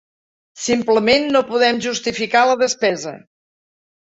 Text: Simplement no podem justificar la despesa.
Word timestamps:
Simplement 0.61 1.27
no 1.35 1.43
podem 1.51 1.81
justificar 1.87 2.43
la 2.53 2.59
despesa. 2.63 3.17